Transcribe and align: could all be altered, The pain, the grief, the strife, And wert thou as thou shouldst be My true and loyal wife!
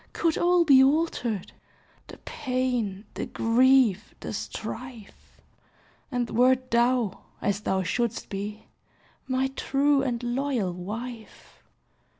could 0.13 0.35
all 0.35 0.65
be 0.65 0.83
altered, 0.83 1.51
The 2.07 2.17
pain, 2.25 3.05
the 3.13 3.27
grief, 3.27 4.15
the 4.19 4.33
strife, 4.33 5.39
And 6.11 6.27
wert 6.31 6.71
thou 6.71 7.21
as 7.39 7.59
thou 7.61 7.83
shouldst 7.83 8.27
be 8.29 8.65
My 9.27 9.49
true 9.49 10.01
and 10.01 10.23
loyal 10.23 10.73
wife! 10.73 11.61